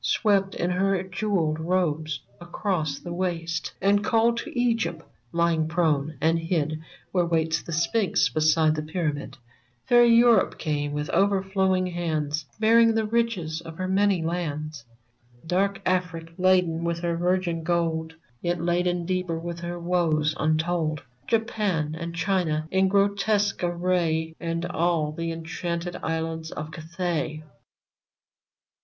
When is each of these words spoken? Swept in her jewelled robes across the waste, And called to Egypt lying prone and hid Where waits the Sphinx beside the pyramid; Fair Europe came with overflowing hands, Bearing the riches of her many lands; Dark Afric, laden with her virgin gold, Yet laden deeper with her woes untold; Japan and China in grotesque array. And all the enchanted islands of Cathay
Swept 0.03 0.55
in 0.55 0.71
her 0.71 1.03
jewelled 1.03 1.59
robes 1.59 2.21
across 2.39 2.97
the 2.97 3.13
waste, 3.13 3.71
And 3.79 4.03
called 4.03 4.37
to 4.37 4.59
Egypt 4.59 5.05
lying 5.31 5.67
prone 5.67 6.17
and 6.19 6.39
hid 6.39 6.79
Where 7.11 7.23
waits 7.27 7.61
the 7.61 7.71
Sphinx 7.71 8.27
beside 8.27 8.73
the 8.73 8.81
pyramid; 8.81 9.37
Fair 9.85 10.03
Europe 10.03 10.57
came 10.57 10.93
with 10.93 11.11
overflowing 11.11 11.85
hands, 11.85 12.47
Bearing 12.59 12.95
the 12.95 13.05
riches 13.05 13.61
of 13.61 13.77
her 13.77 13.87
many 13.87 14.23
lands; 14.23 14.85
Dark 15.45 15.79
Afric, 15.85 16.33
laden 16.35 16.83
with 16.83 16.97
her 17.01 17.15
virgin 17.15 17.61
gold, 17.63 18.15
Yet 18.41 18.59
laden 18.59 19.05
deeper 19.05 19.37
with 19.37 19.59
her 19.59 19.77
woes 19.79 20.33
untold; 20.39 21.03
Japan 21.27 21.93
and 21.93 22.15
China 22.15 22.67
in 22.71 22.87
grotesque 22.87 23.63
array. 23.63 24.35
And 24.39 24.65
all 24.65 25.11
the 25.11 25.31
enchanted 25.31 25.95
islands 26.01 26.49
of 26.51 26.71
Cathay 26.71 27.43